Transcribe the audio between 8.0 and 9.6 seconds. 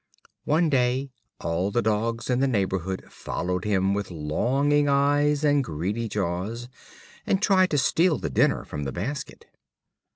the dinner from the basket.